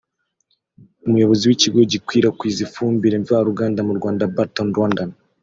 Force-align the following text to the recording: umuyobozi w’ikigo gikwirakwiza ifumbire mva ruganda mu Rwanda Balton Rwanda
umuyobozi 1.07 1.43
w’ikigo 1.45 1.79
gikwirakwiza 1.91 2.59
ifumbire 2.67 3.15
mva 3.23 3.37
ruganda 3.47 3.79
mu 3.87 3.93
Rwanda 3.97 4.29
Balton 4.35 4.69
Rwanda 4.73 5.01